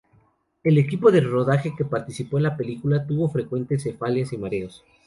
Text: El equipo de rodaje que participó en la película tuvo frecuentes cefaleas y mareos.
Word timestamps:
El 0.63 0.79
equipo 0.79 1.11
de 1.11 1.21
rodaje 1.21 1.75
que 1.77 1.85
participó 1.85 2.37
en 2.37 2.43
la 2.45 2.57
película 2.57 3.05
tuvo 3.05 3.29
frecuentes 3.29 3.83
cefaleas 3.83 4.33
y 4.33 4.37
mareos. 4.39 4.83